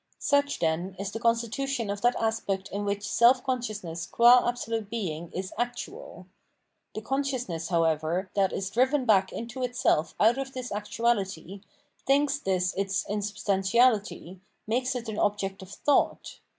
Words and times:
Such, 0.17 0.57
then, 0.57 0.95
is 0.97 1.11
the 1.11 1.19
constitution 1.19 1.91
of 1.91 2.01
that 2.01 2.15
aspect 2.15 2.71
in 2.71 2.85
which 2.85 3.07
self 3.07 3.43
consciousness 3.43 4.07
qua 4.07 4.47
absolute 4.47 4.89
being 4.89 5.31
is 5.31 5.53
actiuil. 5.59 6.25
The 6.95 7.03
consciousness, 7.03 7.67
however, 7.69 8.31
that 8.33 8.51
is 8.51 8.71
driven 8.71 9.05
back 9.05 9.31
into 9.31 9.61
itself 9.61 10.15
out 10.19 10.39
of 10.39 10.53
this 10.53 10.71
actuahty, 10.71 11.61
thinks 12.07 12.39
this 12.39 12.73
its 12.75 13.03
insub 13.05 13.35
stantiaUty, 13.43 14.39
makes 14.65 14.95
it 14.95 15.07
an 15.07 15.19
object 15.19 15.61
of 15.61 15.69
thought. 15.69 16.39